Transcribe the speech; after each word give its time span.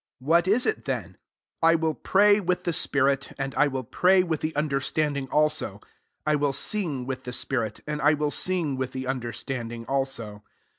15 0.17 0.27
What 0.27 0.47
is 0.47 0.65
it 0.65 0.85
then? 0.85 1.15
I 1.61 1.75
will 1.75 1.93
pray 1.93 2.39
with 2.39 2.63
the 2.63 2.73
spirit, 2.73 3.33
and 3.37 3.53
I 3.53 3.67
will 3.67 3.83
pray 3.83 4.23
with 4.23 4.39
the 4.41 4.55
understanding 4.55 5.27
also: 5.29 5.79
I 6.25 6.35
will 6.37 6.53
sing 6.53 7.05
with 7.05 7.23
the 7.23 7.33
spirit, 7.33 7.81
and 7.85 8.01
I 8.01 8.15
will 8.15 8.31
sing 8.31 8.77
with 8.77 8.93
the 8.93 9.05
under 9.05 9.31
standing 9.31 9.85
also. 9.85 10.41